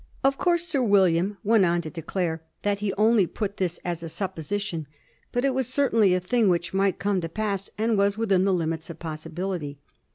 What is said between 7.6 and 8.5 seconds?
and was within